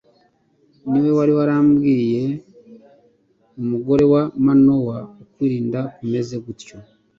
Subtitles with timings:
[0.89, 2.23] Ni we ubwe wari warabwiye
[3.61, 6.75] umugore wa Manowa ukwirinda kumeze gutyo.